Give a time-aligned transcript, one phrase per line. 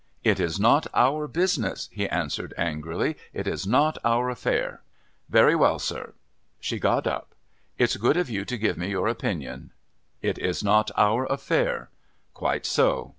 [0.23, 3.17] "It is not our business," he answered angrily.
[3.33, 4.81] "It is not our affair."
[5.29, 6.13] "Very well, sir."
[6.59, 7.35] She got up.
[7.77, 9.69] "It's good of you to give me your opinion.
[10.23, 11.91] It is not our affair.
[12.33, 13.09] Quite so.